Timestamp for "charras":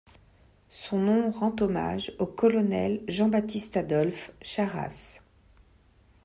4.41-5.19